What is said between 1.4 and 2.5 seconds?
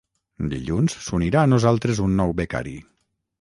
a nosaltres un nou